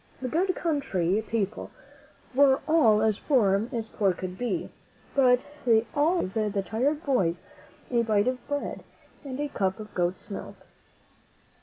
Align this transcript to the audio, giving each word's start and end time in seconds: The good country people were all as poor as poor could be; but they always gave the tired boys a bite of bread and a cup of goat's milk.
The 0.19 0.27
good 0.27 0.55
country 0.55 1.23
people 1.29 1.69
were 2.33 2.61
all 2.67 3.03
as 3.03 3.19
poor 3.19 3.67
as 3.71 3.87
poor 3.87 4.13
could 4.13 4.35
be; 4.35 4.71
but 5.13 5.45
they 5.63 5.85
always 5.93 6.33
gave 6.33 6.53
the 6.53 6.63
tired 6.63 7.03
boys 7.05 7.43
a 7.91 8.01
bite 8.01 8.27
of 8.27 8.47
bread 8.47 8.83
and 9.23 9.39
a 9.39 9.47
cup 9.47 9.79
of 9.79 9.93
goat's 9.93 10.31
milk. 10.31 10.55